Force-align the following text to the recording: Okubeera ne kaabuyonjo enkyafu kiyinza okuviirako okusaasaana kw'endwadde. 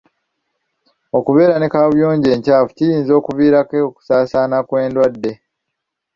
Okubeera 1.17 1.55
ne 1.57 1.67
kaabuyonjo 1.73 2.29
enkyafu 2.35 2.71
kiyinza 2.77 3.11
okuviirako 3.19 3.75
okusaasaana 3.89 4.57
kw'endwadde. 4.67 5.31